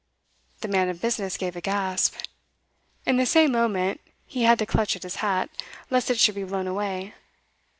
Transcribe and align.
The 0.61 0.67
man 0.67 0.89
of 0.89 0.99
business 0.99 1.37
gave 1.37 1.55
a 1.55 1.61
gasp. 1.61 2.15
In 3.05 3.17
the 3.17 3.25
same 3.27 3.51
moment 3.51 4.01
he 4.25 4.41
had 4.45 4.57
to 4.57 4.65
clutch 4.65 4.95
at 4.95 5.03
his 5.03 5.17
hat, 5.17 5.47
lest 5.91 6.09
it 6.09 6.17
should 6.19 6.33
be 6.33 6.43
blown 6.43 6.65
away. 6.65 7.13